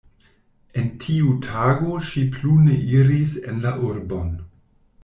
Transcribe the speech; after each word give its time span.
En 0.83 0.87
tiu 1.03 1.35
tago 1.47 1.99
ŝi 2.09 2.25
plu 2.39 2.57
ne 2.65 2.81
iris 2.97 3.39
en 3.53 3.65
la 3.69 3.77
urbon. 3.91 4.35